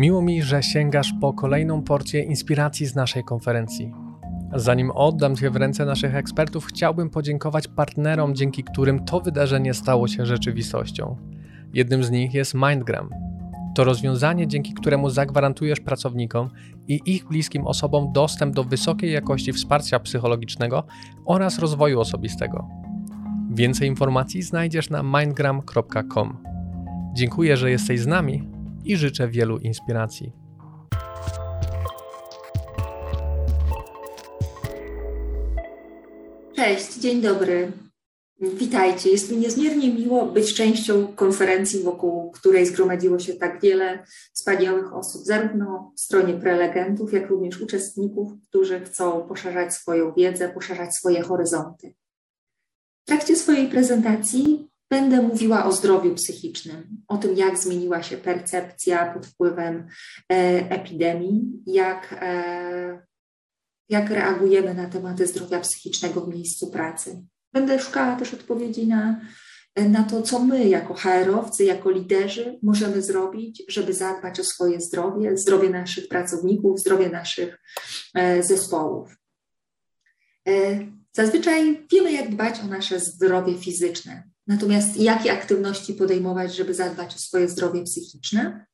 [0.00, 3.92] Miło mi, że sięgasz po kolejną porcję inspiracji z naszej konferencji.
[4.54, 10.08] Zanim oddam Cię w ręce naszych ekspertów, chciałbym podziękować partnerom, dzięki którym to wydarzenie stało
[10.08, 11.16] się rzeczywistością.
[11.74, 13.10] Jednym z nich jest Mindgram.
[13.74, 16.50] To rozwiązanie, dzięki któremu zagwarantujesz pracownikom
[16.88, 20.84] i ich bliskim osobom dostęp do wysokiej jakości wsparcia psychologicznego
[21.26, 22.68] oraz rozwoju osobistego.
[23.50, 26.38] Więcej informacji znajdziesz na mindgram.com.
[27.14, 30.32] Dziękuję, że jesteś z nami i życzę wielu inspiracji.
[36.56, 37.72] Cześć, dzień dobry.
[38.40, 39.10] Witajcie.
[39.10, 45.24] Jest mi niezmiernie miło być częścią konferencji, wokół której zgromadziło się tak wiele wspaniałych osób,
[45.24, 51.94] zarówno w stronie prelegentów, jak również uczestników, którzy chcą poszerzać swoją wiedzę, poszerzać swoje horyzonty.
[53.04, 59.14] W trakcie swojej prezentacji Będę mówiła o zdrowiu psychicznym, o tym, jak zmieniła się percepcja
[59.14, 59.86] pod wpływem
[60.32, 60.34] e,
[60.70, 63.06] epidemii, jak, e,
[63.88, 67.22] jak reagujemy na tematy zdrowia psychicznego w miejscu pracy.
[67.52, 69.20] Będę szukała też odpowiedzi na,
[69.76, 75.36] na to, co my, jako HR-owcy, jako liderzy, możemy zrobić, żeby zadbać o swoje zdrowie,
[75.36, 77.60] zdrowie naszych pracowników, zdrowie naszych
[78.14, 79.16] e, zespołów.
[80.48, 80.78] E,
[81.12, 87.18] zazwyczaj wiemy, jak dbać o nasze zdrowie fizyczne, Natomiast jakie aktywności podejmować, żeby zadbać o
[87.18, 88.66] swoje zdrowie psychiczne?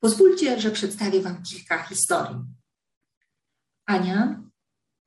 [0.00, 2.44] Pozwólcie, że przedstawię Wam kilka historii.
[3.86, 4.42] Ania.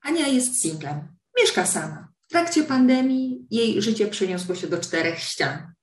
[0.02, 1.08] Ania jest singlem.
[1.40, 2.14] Mieszka sama.
[2.20, 5.74] W trakcie pandemii jej życie przeniosło się do czterech ścian.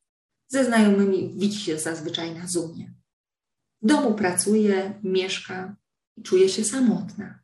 [0.49, 2.95] Ze znajomymi widzi się zazwyczaj na Zoomie.
[3.83, 5.77] W domu pracuje, mieszka
[6.17, 7.39] i czuje się samotna.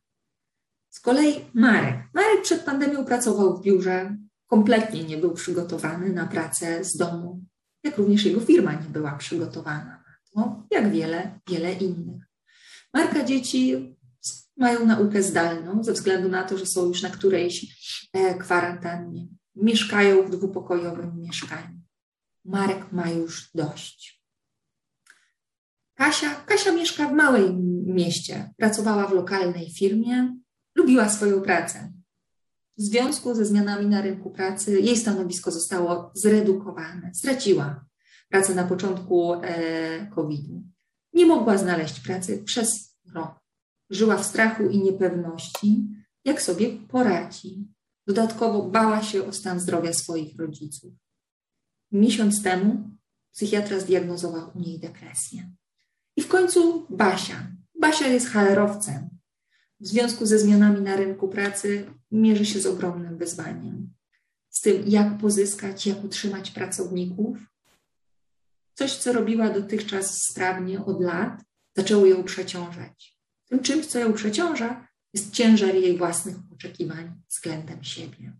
[0.91, 1.97] Z kolei Marek.
[2.15, 4.17] Marek przed pandemią pracował w biurze,
[4.53, 7.45] kompletnie nie był przygotowany na pracę z domu,
[7.85, 12.23] jak również jego firma nie była przygotowana na to, jak wiele, wiele innych.
[12.95, 13.97] Marka dzieci
[14.57, 17.67] mają naukę zdalną ze względu na to, że są już na którejś
[18.13, 19.27] e, kwarantannie.
[19.57, 21.81] Mieszkają w dwupokojowym mieszkaniu.
[22.45, 24.23] Marek ma już dość.
[25.95, 28.51] Kasia, Kasia mieszka w małym mieście.
[28.57, 30.37] Pracowała w lokalnej firmie,
[30.75, 32.02] lubiła swoją pracę.
[32.79, 37.11] W związku ze zmianami na rynku pracy jej stanowisko zostało zredukowane.
[37.15, 37.85] Straciła
[38.29, 40.63] pracę na początku e, COVID-u.
[41.13, 43.41] Nie mogła znaleźć pracy przez rok.
[43.91, 45.89] Żyła w strachu i niepewności,
[46.25, 47.69] jak sobie poradzi.
[48.07, 50.93] Dodatkowo bała się o stan zdrowia swoich rodziców.
[51.93, 52.91] Miesiąc temu
[53.33, 55.51] psychiatra zdiagnozował u niej depresję.
[56.17, 57.47] I w końcu Basia.
[57.81, 59.13] Basia jest HR-owcem
[59.83, 63.93] w związku ze zmianami na rynku pracy mierzy się z ogromnym wyzwaniem.
[64.51, 67.39] Z tym, jak pozyskać, jak utrzymać pracowników.
[68.75, 71.43] Coś, co robiła dotychczas sprawnie od lat,
[71.77, 73.19] zaczęło ją przeciążać.
[73.49, 78.33] Tym czymś, co ją przeciąża, jest ciężar jej własnych oczekiwań względem siebie.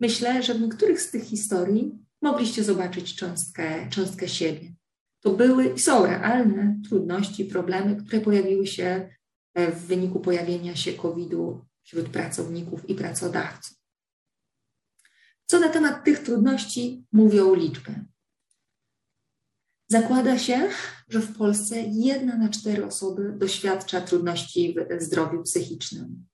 [0.00, 4.74] Myślę, że w niektórych z tych historii mogliście zobaczyć cząstkę, cząstkę siebie.
[5.20, 9.08] To były i są realne trudności, problemy, które pojawiły się
[9.58, 13.76] E, w wyniku pojawienia się COVID-u wśród pracowników i pracodawców.
[15.46, 18.04] Co na temat tych trudności mówią liczby?
[19.90, 20.68] Zakłada się,
[21.08, 26.26] że w Polsce jedna na cztery osoby doświadcza trudności w zdrowiu psychicznym.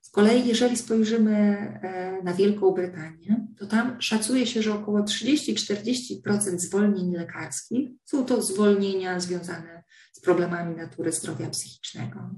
[0.00, 6.58] Z kolei, jeżeli spojrzymy e, na Wielką Brytanię, to tam szacuje się, że około 30-40%
[6.58, 12.30] zwolnień lekarskich są to zwolnienia związane z problemami natury zdrowia psychicznego.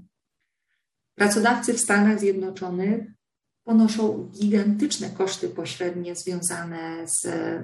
[1.19, 3.05] Pracodawcy w Stanach Zjednoczonych
[3.65, 7.21] ponoszą gigantyczne koszty pośrednie związane z,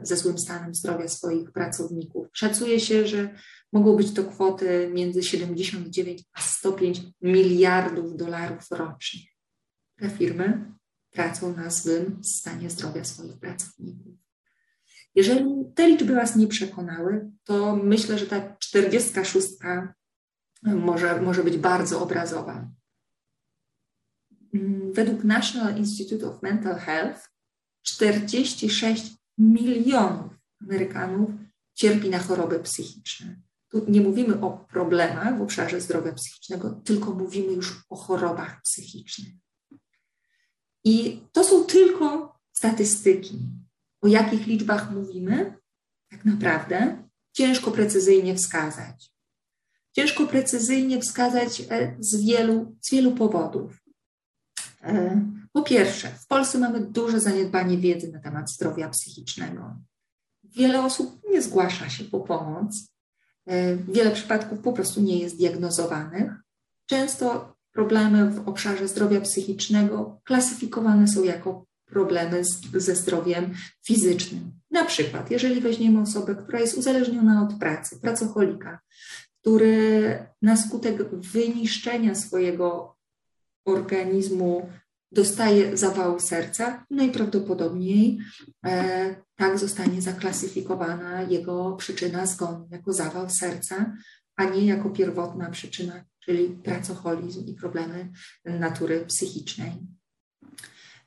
[0.09, 2.27] ze złym stanem zdrowia swoich pracowników.
[2.33, 3.35] Szacuje się, że
[3.73, 9.21] mogą być to kwoty między 79 a 105 miliardów dolarów rocznie.
[9.97, 10.73] Te firmy
[11.11, 14.15] tracą na złym stanie zdrowia swoich pracowników.
[15.15, 15.45] Jeżeli
[15.75, 19.49] te liczby Was nie przekonały, to myślę, że ta 46
[20.63, 22.69] może, może być bardzo obrazowa.
[24.55, 27.29] Mm, według National Institute of Mental Health
[27.83, 31.31] 46 milionów Amerykanów
[31.75, 33.41] cierpi na choroby psychiczne.
[33.69, 39.35] Tu nie mówimy o problemach w obszarze zdrowia psychicznego, tylko mówimy już o chorobach psychicznych.
[40.85, 43.39] I to są tylko statystyki.
[44.01, 45.57] O jakich liczbach mówimy?
[46.11, 49.13] Tak naprawdę ciężko precyzyjnie wskazać.
[49.93, 53.84] Ciężko precyzyjnie wskazać e, z wielu, z wielu powodów.
[54.85, 55.23] E,
[55.53, 59.77] po pierwsze, w Polsce mamy duże zaniedbanie wiedzy na temat zdrowia psychicznego.
[60.45, 62.95] Wiele osób nie zgłasza się po pomoc,
[63.89, 66.33] Wiele przypadków po prostu nie jest diagnozowanych.
[66.87, 73.55] Często problemy w obszarze zdrowia psychicznego klasyfikowane są jako problemy z, ze zdrowiem
[73.87, 74.53] fizycznym.
[74.71, 78.79] Na przykład, jeżeli weźmiemy osobę, która jest uzależniona od pracy, pracocholika,
[79.41, 82.94] który na skutek wyniszczenia swojego
[83.65, 84.69] organizmu
[85.13, 88.19] dostaje zawału serca, najprawdopodobniej
[88.67, 93.97] e, tak zostanie zaklasyfikowana jego przyczyna zgonu jako zawał serca,
[94.37, 98.13] a nie jako pierwotna przyczyna, czyli pracocholizm i problemy
[98.45, 99.73] natury psychicznej.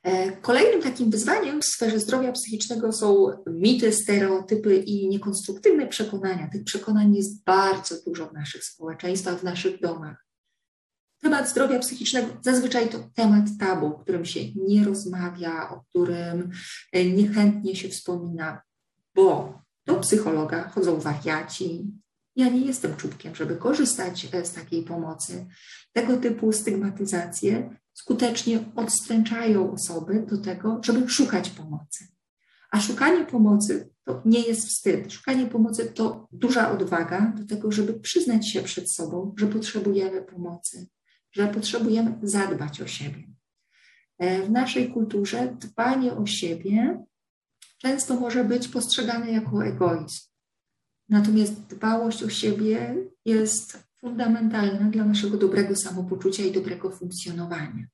[0.04, 6.50] E, kolejnym takim wyzwaniem w sferze zdrowia psychicznego są mity, stereotypy i niekonstruktywne przekonania.
[6.52, 10.27] Tych przekonań jest bardzo dużo w naszych społeczeństwach, w naszych domach.
[11.22, 16.52] Temat zdrowia psychicznego zazwyczaj to temat tabu, o którym się nie rozmawia, o którym
[16.92, 18.62] e, niechętnie się wspomina,
[19.16, 21.86] bo do psychologa chodzą wariaci.
[22.36, 25.46] Ja nie jestem czubkiem, żeby korzystać e, z takiej pomocy.
[25.94, 32.08] Tego typu stygmatyzacje skutecznie odstręczają osoby do tego, żeby szukać pomocy.
[32.72, 35.14] A szukanie pomocy to nie jest wstyd.
[35.14, 40.88] Szukanie pomocy to duża odwaga do tego, żeby przyznać się przed sobą, że potrzebujemy pomocy,
[41.32, 43.24] że potrzebujemy zadbać o siebie.
[44.18, 47.04] E, w naszej kulturze dbanie o siebie
[47.78, 50.20] często może być postrzegane jako egoizm.
[51.10, 52.96] Natomiast dbałość o siebie
[53.26, 57.88] jest fundamentalna dla naszego dobrego samopoczucia i dobrego funkcjonowania.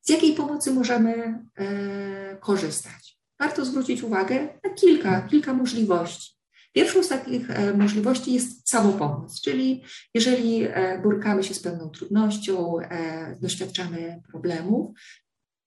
[0.00, 3.18] Z jakiej pomocy możemy e, korzystać?
[3.38, 6.33] Warto zwrócić uwagę na kilka, kilka możliwości.
[6.74, 9.84] Pierwszą z takich e, możliwości jest samopomoc, czyli
[10.14, 14.90] jeżeli e, borykamy się z pewną trudnością, e, doświadczamy problemów,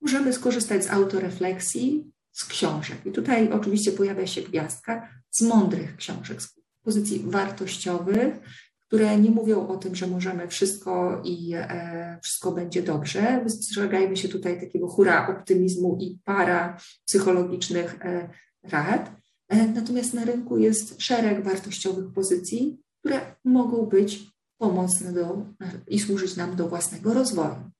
[0.02, 2.98] możemy skorzystać z autorefleksji, z książek.
[3.06, 8.40] I tutaj oczywiście pojawia się gwiazdka z mądrych książek, z pozycji wartościowych,
[8.88, 13.42] które nie mówią o tym, że możemy wszystko i e, wszystko będzie dobrze.
[13.44, 18.30] Wystrzegajmy się tutaj takiego hura optymizmu i para psychologicznych e,
[18.64, 19.12] rad.
[19.50, 24.24] E, natomiast na rynku jest szereg wartościowych pozycji, które mogą być
[24.58, 25.46] pomocne do,
[25.88, 27.72] i służyć nam do własnego rozwoju.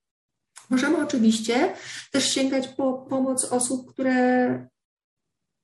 [0.70, 1.74] Możemy oczywiście
[2.12, 4.68] też sięgać po pomoc osób, które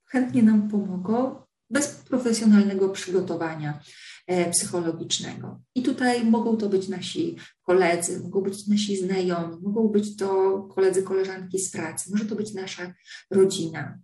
[0.06, 3.80] chętnie nam pomogą bez profesjonalnego przygotowania
[4.26, 5.60] e, psychologicznego.
[5.74, 11.02] I tutaj mogą to być nasi koledzy, mogą być nasi znajomi, mogą być to koledzy,
[11.02, 12.94] koleżanki z pracy, może to być nasza
[13.30, 13.98] rodzina.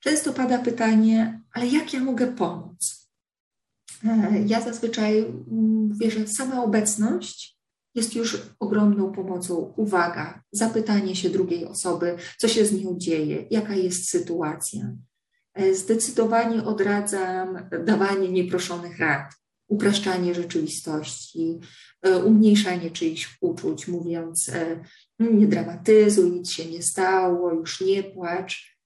[0.00, 3.08] Często pada pytanie, ale jak ja mogę pomóc?
[4.04, 7.58] E, ja zazwyczaj mm, mówię, że sama obecność
[7.94, 9.72] jest już ogromną pomocą.
[9.76, 14.96] Uwaga, zapytanie się drugiej osoby, co się z nią dzieje, jaka jest sytuacja.
[15.54, 19.32] E, zdecydowanie odradzam dawanie nieproszonych rad,
[19.68, 21.60] upraszczanie rzeczywistości,
[22.02, 24.50] e, umniejszanie czyichś uczuć, mówiąc
[25.18, 28.79] nie dramatyzuj, nic się nie stało, już nie płacz.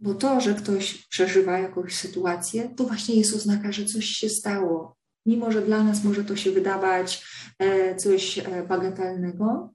[0.00, 4.96] Bo to, że ktoś przeżywa jakąś sytuację, to właśnie jest oznaka, że coś się stało.
[5.26, 7.26] Mimo, że dla nas może to się wydawać
[7.58, 9.74] e, coś e, bagatelnego,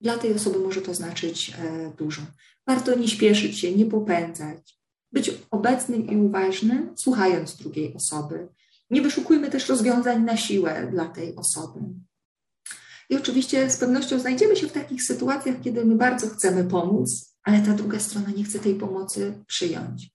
[0.00, 2.22] dla tej osoby może to znaczyć e, dużo.
[2.66, 4.78] Warto nie śpieszyć się, nie popędzać,
[5.12, 8.48] być obecnym i uważnym, słuchając drugiej osoby.
[8.90, 11.80] Nie wyszukujmy też rozwiązań na siłę dla tej osoby.
[13.10, 17.60] I oczywiście z pewnością znajdziemy się w takich sytuacjach, kiedy my bardzo chcemy pomóc, ale
[17.62, 20.10] ta druga strona nie chce tej pomocy przyjąć.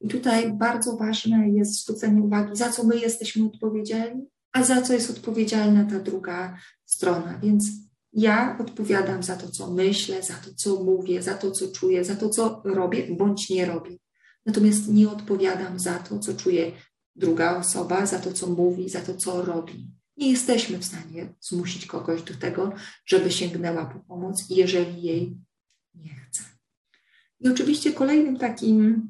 [0.00, 4.92] I tutaj bardzo ważne jest zwrócenie uwagi, za co my jesteśmy odpowiedzialni, a za co
[4.92, 7.38] jest odpowiedzialna ta druga strona.
[7.42, 7.66] Więc
[8.12, 12.16] ja odpowiadam za to, co myślę, za to, co mówię, za to, co czuję, za
[12.16, 13.96] to, co robię bądź nie robię.
[14.46, 16.72] Natomiast nie odpowiadam za to, co czuje
[17.16, 19.90] druga osoba, za to, co mówi, za to, co robi.
[20.16, 22.72] Nie jesteśmy w stanie zmusić kogoś do tego,
[23.06, 25.36] żeby sięgnęła po pomoc, jeżeli jej
[25.94, 26.55] nie chce.
[27.40, 29.08] I oczywiście kolejnym takim,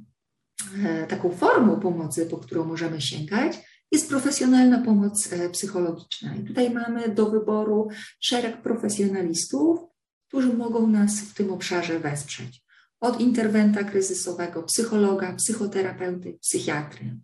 [0.85, 3.59] e, taką formą pomocy, po którą możemy sięgać,
[3.93, 6.35] jest profesjonalna pomoc e, psychologiczna.
[6.37, 7.89] I tutaj mamy do wyboru
[8.21, 9.81] szereg profesjonalistów,
[10.29, 12.63] którzy mogą nas w tym obszarze wesprzeć.
[13.01, 17.17] Od interwenta kryzysowego, psychologa, psychoterapeuty, psychiatry.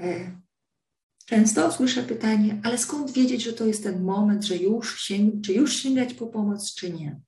[0.00, 0.40] E,
[1.26, 5.52] często słyszę pytanie, ale skąd wiedzieć, że to jest ten moment, że już sięg- czy
[5.52, 7.20] już sięgać po pomoc, czy nie?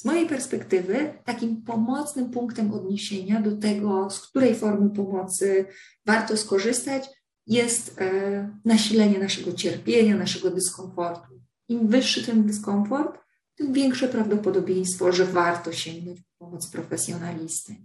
[0.00, 5.66] Z mojej perspektywy, takim pomocnym punktem odniesienia do tego, z której formy pomocy
[6.06, 7.10] warto skorzystać,
[7.46, 11.40] jest e, nasilenie naszego cierpienia, naszego dyskomfortu.
[11.68, 13.18] Im wyższy ten dyskomfort,
[13.54, 17.76] tym większe prawdopodobieństwo, że warto sięgnąć po pomoc profesjonalisty.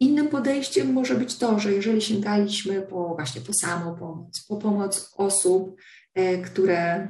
[0.00, 5.76] Innym podejściem może być to, że jeżeli sięgaliśmy po właśnie po samopomoc, po pomoc osób,
[6.14, 7.08] e, które,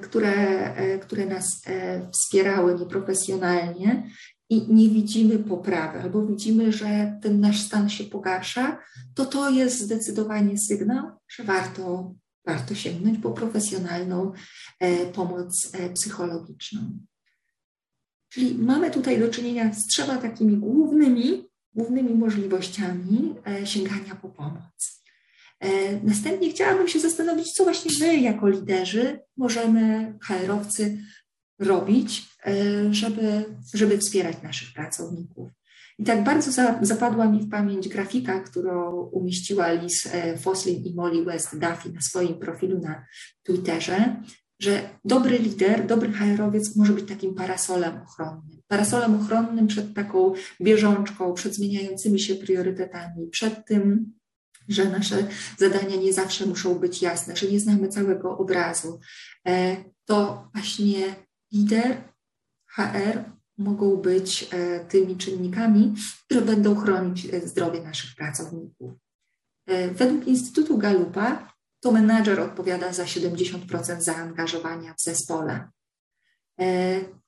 [0.00, 0.34] które,
[0.74, 1.62] e, które nas
[2.12, 4.10] wspierały nieprofesjonalnie
[4.50, 8.78] i nie widzimy poprawy, albo widzimy, że ten nasz stan się pogarsza,
[9.14, 12.14] to to jest zdecydowanie sygnał, że warto,
[12.46, 14.32] warto sięgnąć po profesjonalną
[15.14, 16.98] pomoc psychologiczną.
[18.28, 25.02] Czyli mamy tutaj do czynienia z trzema takimi głównymi, głównymi możliwościami e, sięgania po pomoc.
[25.60, 30.98] E, następnie chciałabym się zastanowić, co właśnie my jako liderzy możemy, HR-owcy,
[31.58, 32.54] robić, e,
[32.94, 35.50] żeby, żeby wspierać naszych pracowników.
[35.98, 40.08] I tak bardzo za, zapadła mi w pamięć grafika, którą umieściła Liz
[40.40, 43.04] Foslin i Molly West Duffy na swoim profilu na
[43.42, 44.16] Twitterze,
[44.60, 48.60] że dobry lider, dobry HR-owiec może być takim parasolem ochronnym.
[48.68, 54.12] Parasolem ochronnym przed taką bieżączką, przed zmieniającymi się priorytetami, przed tym,
[54.68, 55.26] że nasze
[55.58, 59.00] zadania nie zawsze muszą być jasne, że nie znamy całego obrazu.
[59.46, 61.16] E, to właśnie
[61.52, 61.96] lider,
[62.66, 63.24] HR
[63.58, 65.94] mogą być e, tymi czynnikami,
[66.24, 68.92] które będą chronić e, zdrowie naszych pracowników.
[69.92, 75.68] Według Instytutu Galupa to menadżer odpowiada za 70% zaangażowania w zespole.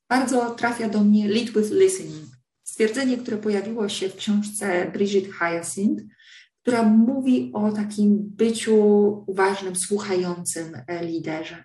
[0.09, 2.29] Bardzo trafia do mnie lead with listening.
[2.65, 6.03] Stwierdzenie, które pojawiło się w książce Bridget Hyacinth,
[6.63, 8.77] która mówi o takim byciu
[9.27, 11.65] uważnym, słuchającym e, liderze.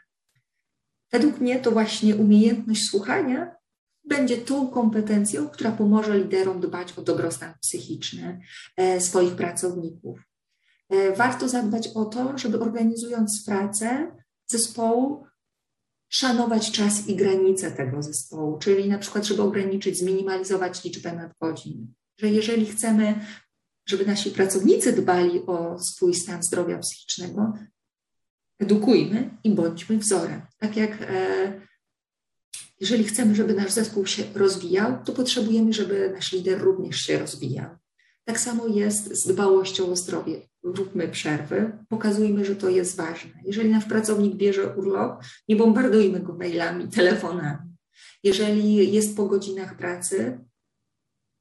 [1.11, 3.55] Według mnie to właśnie umiejętność słuchania
[4.03, 8.39] będzie tą kompetencją, która pomoże liderom dbać o dobrostan psychiczny
[8.77, 10.19] e, swoich pracowników.
[10.89, 14.11] E, warto zadbać o to, żeby organizując pracę
[14.47, 15.25] zespołu,
[16.09, 21.93] szanować czas i granice tego zespołu, czyli na przykład, żeby ograniczyć, zminimalizować liczbę nadgodzin.
[22.19, 23.25] Że jeżeli chcemy,
[23.85, 27.53] żeby nasi pracownicy dbali o swój stan zdrowia psychicznego,
[28.59, 30.41] edukujmy i bądźmy wzorem.
[30.57, 31.61] Tak jak e,
[32.79, 37.69] jeżeli chcemy, żeby nasz zespół się rozwijał, to potrzebujemy, żeby nasz lider również się rozwijał.
[38.25, 43.31] Tak samo jest z dbałością o zdrowie róbmy przerwy, pokazujmy, że to jest ważne.
[43.45, 47.75] Jeżeli nasz pracownik bierze urlop, nie bombardujmy go mailami, telefonami.
[48.23, 50.39] Jeżeli jest po godzinach pracy,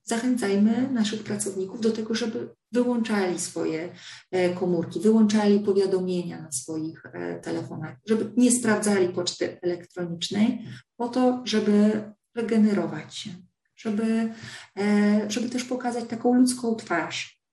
[0.05, 3.89] zachęcajmy naszych pracowników do tego, żeby wyłączali swoje
[4.31, 10.65] e, komórki, wyłączali powiadomienia na swoich e, telefonach, żeby nie sprawdzali poczty elektronicznej,
[10.97, 12.03] po to, żeby
[12.35, 13.31] regenerować się,
[13.77, 14.33] żeby,
[14.79, 17.45] e, żeby też pokazać taką ludzką twarz.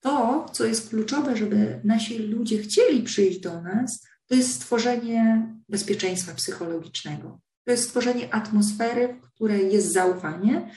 [0.00, 6.34] To, co jest kluczowe, żeby nasi ludzie chcieli przyjść do nas, to jest stworzenie bezpieczeństwa
[6.34, 7.40] psychologicznego.
[7.64, 10.70] To jest stworzenie atmosfery, w której jest zaufanie,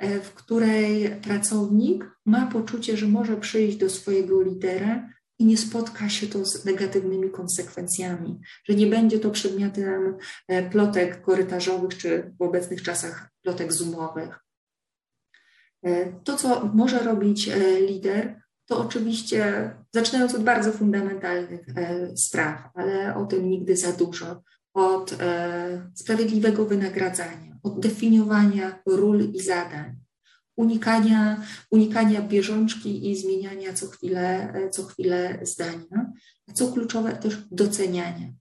[0.00, 6.26] w której pracownik ma poczucie, że może przyjść do swojego lidera i nie spotka się
[6.26, 10.16] to z negatywnymi konsekwencjami, że nie będzie to przedmiotem
[10.48, 14.38] e, plotek korytarzowych czy w obecnych czasach plotek zoomowych.
[15.82, 17.50] E, to, co może robić
[17.88, 24.42] lider, to oczywiście, zaczynając od bardzo fundamentalnych e, spraw, ale o tym nigdy za dużo,
[24.74, 29.96] od e, sprawiedliwego wynagradzania, od definiowania ról i zadań,
[30.56, 36.12] unikania, unikania bieżączki i zmieniania co chwilę, co chwilę zdania,
[36.48, 38.32] a co kluczowe też doceniania.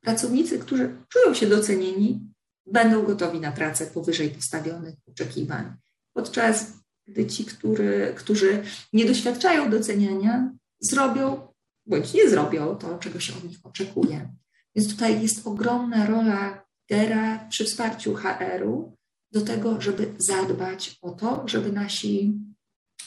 [0.00, 2.20] Pracownicy, którzy czują się docenieni,
[2.66, 5.72] będą gotowi na pracę powyżej postawionych oczekiwań.
[6.12, 6.72] Podczas
[7.06, 11.48] gdy ci, który, którzy nie doświadczają doceniania, zrobią
[11.86, 14.34] bądź nie zrobią to, czego się od nich oczekuje.
[14.76, 18.96] Więc tutaj jest ogromna rola lidera przy wsparciu HR-u
[19.32, 22.38] do tego, żeby zadbać o to, żeby nasi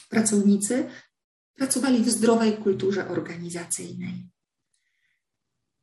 [0.08, 0.88] pracownicy
[1.54, 4.28] pracowali w zdrowej kulturze organizacyjnej.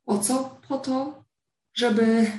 [0.06, 0.60] O co?
[0.68, 1.24] Po to,
[1.74, 2.32] żeby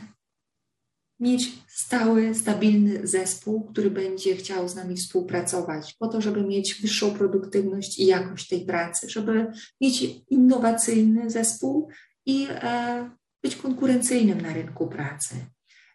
[1.21, 7.15] mieć stały, stabilny zespół, który będzie chciał z nami współpracować, po to, żeby mieć wyższą
[7.15, 11.89] produktywność i jakość tej pracy, żeby mieć innowacyjny zespół
[12.27, 13.11] i e,
[13.43, 15.35] być konkurencyjnym na rynku pracy.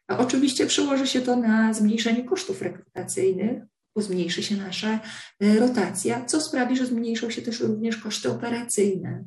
[0.08, 3.64] A oczywiście przełoży się to na zmniejszenie kosztów rekrutacyjnych,
[3.96, 5.00] bo zmniejszy się nasza
[5.40, 9.26] e, rotacja, co sprawi, że zmniejszą się też również koszty operacyjne.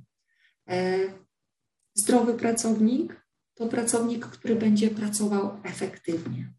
[0.68, 0.98] E,
[1.94, 6.52] zdrowy pracownik to pracownik, który będzie pracował efektywnie.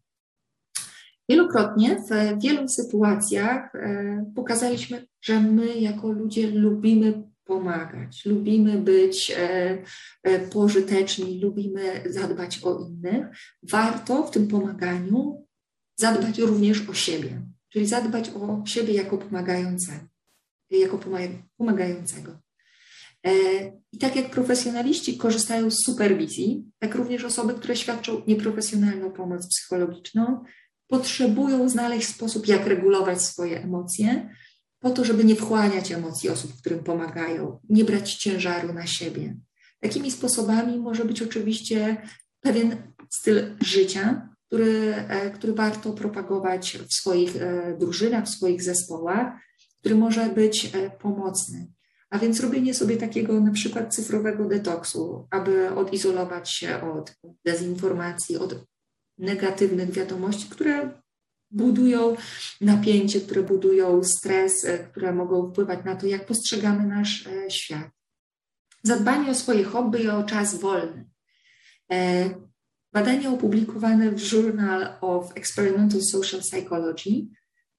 [1.28, 9.38] Wielokrotnie w wielu sytuacjach e, pokazaliśmy, że my jako ludzie lubimy pomagać, lubimy być e,
[10.22, 13.26] e, pożyteczni, lubimy zadbać o innych.
[13.62, 15.46] Warto w tym pomaganiu
[15.96, 17.42] zadbać również o siebie.
[17.72, 20.04] czyli zadbać o siebie jako pomagającego.
[20.70, 20.98] Jako
[21.56, 22.30] pomagającego.
[23.26, 23.32] E,
[23.92, 30.44] I tak jak profesjonaliści korzystają z superwizji, tak również osoby, które świadczą nieprofesjonalną pomoc psychologiczną,
[30.86, 34.30] potrzebują znaleźć sposób, jak regulować swoje emocje,
[34.80, 39.36] po to, żeby nie wchłaniać emocji osób, którym pomagają, nie brać ciężaru na siebie.
[39.80, 42.02] Takimi sposobami może być oczywiście
[42.40, 42.76] pewien
[43.10, 49.32] styl życia, który, e, który warto propagować w swoich e, drużynach, w swoich zespołach,
[49.80, 51.66] który może być pomocny.
[52.10, 58.64] A więc robienie sobie takiego na przykład cyfrowego detoksu, aby odizolować się od dezinformacji, od
[59.18, 61.02] negatywnych wiadomości, które
[61.50, 62.16] budują
[62.60, 67.90] napięcie, które budują stres, e, które mogą wpływać na to, jak postrzegamy nasz e, świat.
[68.82, 71.10] Zadbanie o swoje hobby i o czas wolny.
[71.92, 72.30] E,
[72.92, 77.26] badania opublikowane w Journal of Experimental Social Psychology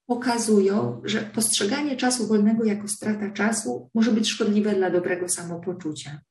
[0.05, 6.21] pokazują, że postrzeganie czasu wolnego jako strata czasu może być szkodliwe dla dobrego samopoczucia.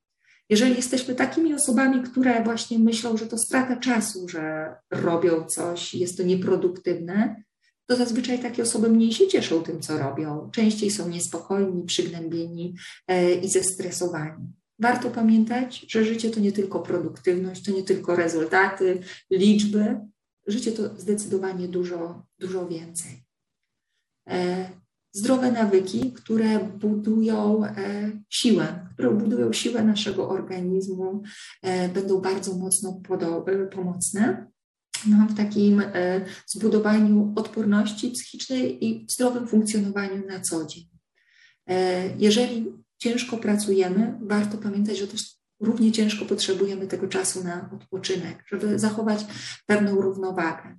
[0.50, 6.16] Jeżeli jesteśmy takimi osobami, które właśnie myślą, że to strata czasu, że robią coś, jest
[6.16, 7.42] to nieproduktywne,
[7.86, 10.50] to zazwyczaj takie osoby mniej się cieszą tym, co robią.
[10.52, 12.74] Częściej są niespokojni, przygnębieni
[13.08, 14.52] e, i zestresowani.
[14.78, 20.00] Warto pamiętać, że życie to nie tylko produktywność, to nie tylko rezultaty, liczby.
[20.46, 23.24] Życie to zdecydowanie dużo, dużo więcej.
[25.14, 31.22] E, zdrowe nawyki, które budują e, siłę, które budują siłę naszego organizmu,
[31.62, 33.00] e, będą bardzo mocno
[33.74, 34.50] pomocne
[35.08, 35.82] nam w takim
[36.46, 40.84] zbudowaniu odporności psychicznej i zdrowym funkcjonowaniu na co dzień.
[42.18, 48.78] Jeżeli ciężko pracujemy, warto pamiętać, że też równie ciężko potrzebujemy tego czasu na odpoczynek, żeby
[48.78, 49.26] zachować
[49.66, 50.78] pewną równowagę.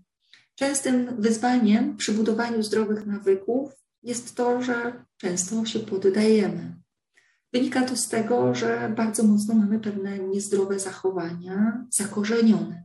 [0.55, 3.71] Częstym wyzwaniem przy budowaniu zdrowych nawyków
[4.03, 6.75] jest to, że często się poddajemy.
[7.53, 12.83] Wynika to z tego, że bardzo mocno mamy pewne niezdrowe zachowania zakorzenione.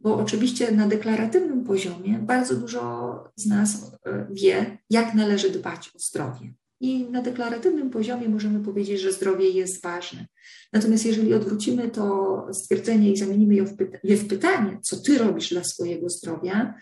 [0.00, 5.98] Bo oczywiście na deklaratywnym poziomie bardzo dużo z nas e, wie, jak należy dbać o
[5.98, 6.54] zdrowie.
[6.80, 10.26] I na deklaratywnym poziomie możemy powiedzieć, że zdrowie jest ważne.
[10.72, 15.50] Natomiast jeżeli odwrócimy to stwierdzenie i zamienimy je w, je w pytanie, co ty robisz
[15.50, 16.74] dla swojego zdrowia,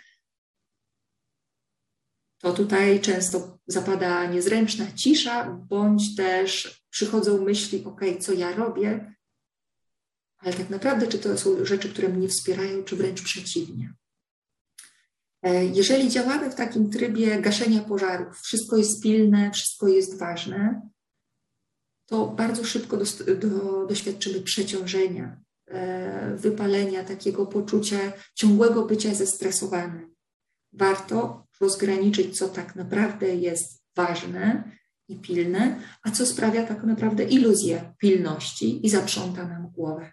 [2.38, 9.14] to tutaj często zapada niezręczna cisza, bądź też przychodzą myśli, ok, co ja robię,
[10.38, 13.94] ale tak naprawdę, czy to są rzeczy, które mnie wspierają, czy wręcz przeciwnie.
[15.42, 20.88] E, jeżeli działamy w takim trybie gaszenia pożarów, wszystko jest pilne, wszystko jest ważne,
[22.06, 30.14] to bardzo szybko do, do, doświadczymy przeciążenia, e, wypalenia, takiego poczucia ciągłego bycia zestresowanym.
[30.72, 34.72] Warto rozgraniczyć, co tak naprawdę jest ważne
[35.08, 40.12] i pilne, a co sprawia tak naprawdę iluzję pilności i zaprząta nam głowę.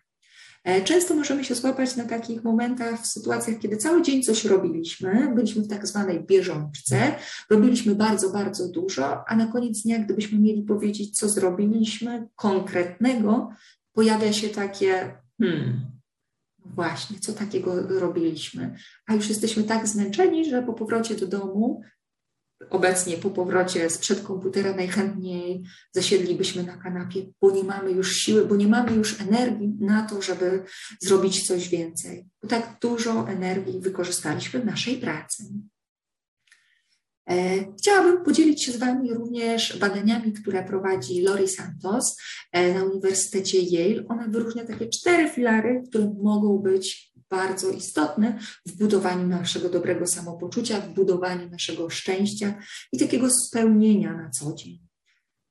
[0.65, 5.31] E, często możemy się złapać na takich momentach, w sytuacjach, kiedy cały dzień coś robiliśmy,
[5.35, 7.15] byliśmy w tak zwanej bieżączce,
[7.49, 13.49] robiliśmy bardzo, bardzo dużo, a na koniec dnia, gdybyśmy mieli powiedzieć, co zrobiliśmy konkretnego,
[13.93, 15.94] pojawia się takie, hmm,
[16.65, 18.75] właśnie, co takiego robiliśmy.
[19.07, 21.81] A już jesteśmy tak zmęczeni, że po powrocie do domu,
[22.69, 28.55] obecnie po powrocie sprzed komputera najchętniej zasiedlibyśmy na kanapie, bo nie mamy już siły, bo
[28.55, 30.63] nie mamy już energii na to, żeby
[31.01, 32.25] zrobić coś więcej.
[32.41, 35.43] Bo tak dużo energii wykorzystaliśmy w naszej pracy.
[37.29, 42.17] E, chciałabym podzielić się z Wami również badaniami, które prowadzi Lori Santos
[42.51, 44.07] e, na Uniwersytecie Yale.
[44.07, 50.81] Ona wyróżnia takie cztery filary, które mogą być bardzo istotne w budowaniu naszego dobrego samopoczucia,
[50.81, 52.53] w budowaniu naszego szczęścia
[52.91, 54.84] i takiego spełnienia na co dzień.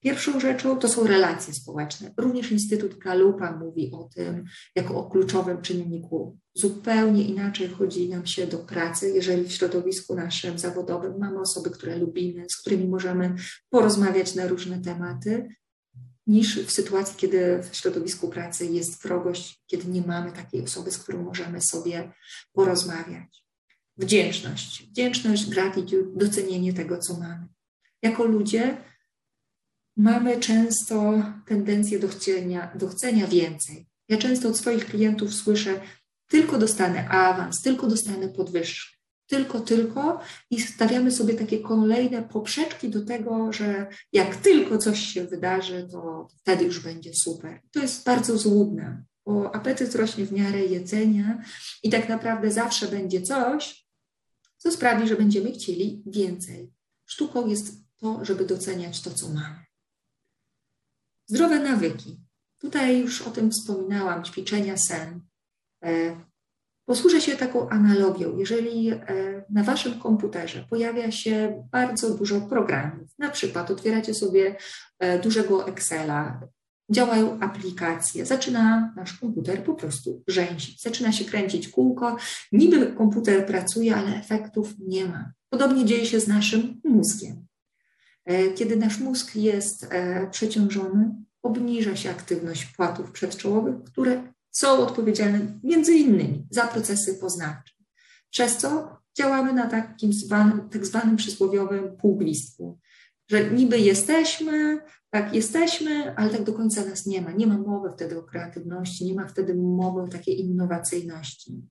[0.04, 2.14] Pierwszą rzeczą to są relacje społeczne.
[2.16, 4.44] Również Instytut Galupa mówi o tym
[4.76, 6.38] jako o kluczowym czynniku.
[6.54, 11.98] Zupełnie inaczej chodzi nam się do pracy, jeżeli w środowisku naszym zawodowym mamy osoby, które
[11.98, 13.34] lubimy, z którymi możemy
[13.70, 15.48] porozmawiać na różne tematy,
[16.26, 20.98] niż w sytuacji, kiedy w środowisku pracy jest wrogość, kiedy nie mamy takiej osoby, z
[20.98, 22.12] którą możemy sobie
[22.52, 23.44] porozmawiać.
[23.96, 24.86] Wdzięczność.
[24.90, 27.48] Wdzięczność, gratitude, docenienie tego, co mamy.
[28.02, 28.76] Jako ludzie
[29.96, 33.86] mamy często tendencję do chcenia, do chcenia więcej.
[34.08, 35.80] Ja często od swoich klientów słyszę,
[36.28, 43.04] tylko dostanę awans, tylko dostanę podwyżkę, tylko, tylko i stawiamy sobie takie kolejne poprzeczki do
[43.04, 47.60] tego, że jak tylko coś się wydarzy, to wtedy już będzie super.
[47.70, 51.44] To jest bardzo złudne, bo apetyt rośnie w miarę jedzenia
[51.82, 53.86] i tak naprawdę zawsze będzie coś,
[54.56, 56.72] co sprawi, że będziemy chcieli więcej.
[57.06, 59.64] Sztuką jest to, żeby doceniać to, co mamy.
[61.26, 62.20] Zdrowe nawyki.
[62.60, 65.20] Tutaj już o tym wspominałam, ćwiczenia sen.
[65.84, 66.16] E,
[66.86, 68.36] posłużę się taką analogią.
[68.36, 68.98] Jeżeli e,
[69.50, 74.56] na waszym komputerze pojawia się bardzo dużo programów, na przykład otwieracie sobie
[74.98, 76.40] e, dużego Excela,
[76.90, 82.16] działają aplikacje, zaczyna nasz komputer po prostu rzęsić, zaczyna się kręcić kółko,
[82.52, 85.32] niby komputer pracuje, ale efektów nie ma.
[85.48, 87.46] Podobnie dzieje się z naszym mózgiem.
[88.56, 89.88] Kiedy nasz mózg jest
[90.30, 97.74] przeciążony, obniża się aktywność płatów przedczołowych, które są odpowiedzialne między innymi za procesy poznawcze.
[98.30, 102.78] Przez co działamy na takim zwanym, tak zwanym przysłowiowym półglistku,
[103.30, 104.78] że niby jesteśmy,
[105.10, 107.32] tak jesteśmy, ale tak do końca nas nie ma.
[107.32, 111.62] Nie ma mowy wtedy o kreatywności, nie ma wtedy mowy o takiej innowacyjności.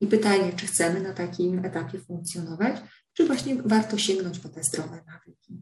[0.00, 2.76] I pytanie, czy chcemy na takim etapie funkcjonować,
[3.12, 5.58] czy właśnie warto sięgnąć po te zdrowe nawyki.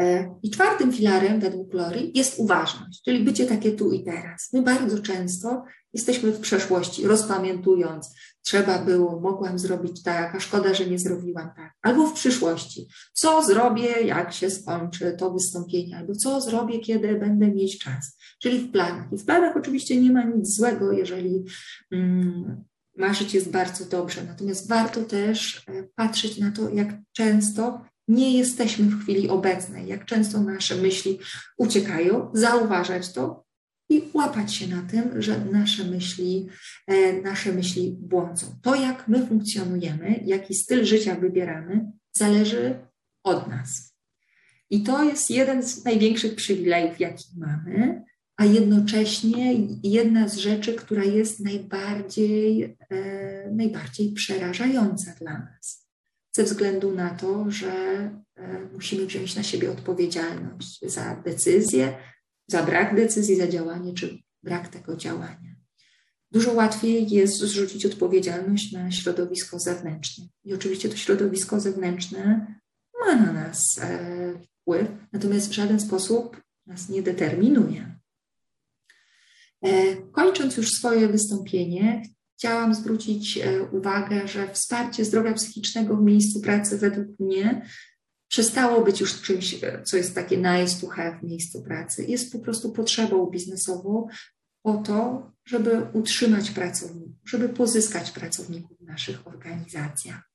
[0.00, 4.48] E, I czwartym filarem według Lori jest uważność, czyli bycie takie tu i teraz.
[4.52, 10.86] My bardzo często jesteśmy w przeszłości, rozpamiętując, trzeba było, mogłam zrobić tak, a szkoda, że
[10.86, 11.72] nie zrobiłam tak.
[11.82, 17.48] Albo w przyszłości, co zrobię, jak się skończy to wystąpienie, albo co zrobię, kiedy będę
[17.48, 18.18] mieć czas.
[18.42, 19.12] Czyli w planach.
[19.12, 21.44] I w planach oczywiście nie ma nic złego, jeżeli
[21.90, 22.64] mm,
[22.96, 24.24] marzyć jest bardzo dobrze.
[24.24, 30.04] Natomiast warto też e, patrzeć na to, jak często nie jesteśmy w chwili obecnej, jak
[30.04, 31.18] często nasze myśli
[31.58, 33.44] uciekają, zauważać to
[33.88, 36.48] i łapać się na tym, że nasze myśli,
[36.86, 38.46] e, nasze myśli błądzą.
[38.62, 42.74] To, jak my funkcjonujemy, jaki styl życia wybieramy, zależy
[43.24, 43.96] od nas.
[44.70, 48.02] I to jest jeden z największych przywilejów, jaki mamy,
[48.36, 55.81] a jednocześnie jedna z rzeczy, która jest najbardziej, e, najbardziej przerażająca dla nas
[56.32, 57.72] ze względu na to, że
[58.36, 61.98] e, musimy wziąć na siebie odpowiedzialność za decyzję,
[62.48, 65.52] za brak decyzji, za działanie czy brak tego działania.
[66.30, 70.24] Dużo łatwiej jest zrzucić odpowiedzialność na środowisko zewnętrzne.
[70.44, 72.46] I oczywiście to środowisko zewnętrzne
[73.00, 77.98] ma na nas e, wpływ, natomiast w żaden sposób nas nie determinuje.
[79.62, 82.02] E, kończąc już swoje wystąpienie,
[82.42, 87.66] chciałam zwrócić e, uwagę, że wsparcie zdrowia psychicznego w miejscu pracy według mnie
[88.28, 92.04] przestało być już czymś, e, co jest takie nice to have w miejscu pracy.
[92.04, 94.06] Jest po prostu potrzebą biznesową
[94.62, 100.30] po to, żeby utrzymać pracowników, żeby pozyskać pracowników w naszych organizacjach.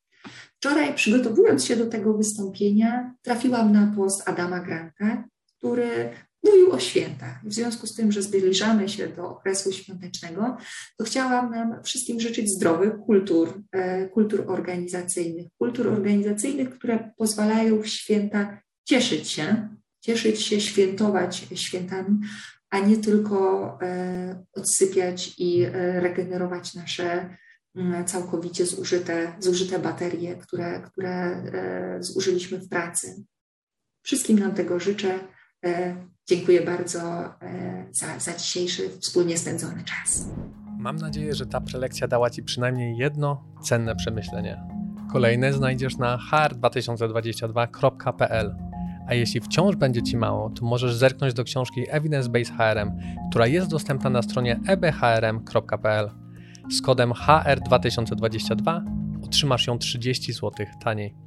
[0.58, 5.24] Wczoraj, przygotowując się do tego wystąpienia, trafiłam na post Adama Granta,
[5.58, 6.10] który
[6.48, 7.40] mówił o świętach.
[7.44, 10.58] W związku z tym, że zbliżamy się do okresu świątecznego,
[10.98, 17.88] to chciałam nam wszystkim życzyć zdrowych kultur, e, kultur organizacyjnych, kultur organizacyjnych, które pozwalają w
[17.88, 19.70] święta cieszyć się,
[20.02, 22.20] cieszyć się, świętować świętami,
[22.70, 27.38] a nie tylko e, odsypiać i e, regenerować nasze
[27.76, 31.44] mm, całkowicie zużyte, zużyte baterie, które, które
[32.00, 33.24] zużyliśmy w pracy.
[34.02, 35.20] Wszystkim nam tego życzę.
[36.30, 40.30] Dziękuję bardzo e, za, za dzisiejszy wspólnie spędzony czas.
[40.80, 44.63] Mam nadzieję, że ta prelekcja dała Ci przynajmniej jedno cenne przemyślenie.
[45.12, 48.56] Kolejne znajdziesz na hr2022.pl.
[49.08, 52.91] A jeśli wciąż będzie Ci mało, to możesz zerknąć do książki Evidence Based HRM,
[53.30, 56.10] która jest dostępna na stronie ebhrm.pl.
[56.72, 58.82] Z kodem HR2022
[59.24, 60.52] otrzymasz ją 30 zł
[60.84, 61.27] taniej.